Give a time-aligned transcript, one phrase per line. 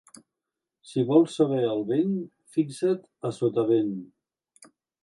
[0.91, 2.17] Si vols saber el vent,
[2.57, 3.97] fixa't a sotavent.